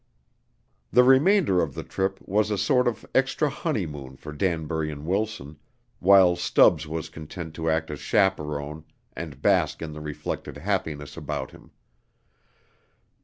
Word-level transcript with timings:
The 0.91 1.03
remainder 1.03 1.61
of 1.61 1.75
the 1.75 1.83
trip 1.83 2.19
was 2.27 2.49
a 2.49 2.57
sort 2.57 2.87
of 2.87 3.05
extra 3.13 3.51
honeymoon 3.51 4.15
for 4.15 4.33
Danbury 4.33 4.91
and 4.91 5.05
Wilson, 5.05 5.59
while 5.99 6.35
Stubbs 6.35 6.87
was 6.87 7.07
content 7.07 7.53
to 7.53 7.69
act 7.69 7.91
as 7.91 7.99
chaperone 7.99 8.83
and 9.15 9.43
bask 9.43 9.79
in 9.79 9.93
the 9.93 10.01
reflected 10.01 10.57
happiness 10.57 11.17
about 11.17 11.51
him. 11.51 11.69